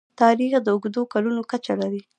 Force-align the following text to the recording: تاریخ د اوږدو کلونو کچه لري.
تاریخ 0.19 0.51
د 0.61 0.67
اوږدو 0.73 1.01
کلونو 1.13 1.41
کچه 1.51 1.73
لري. 1.81 2.01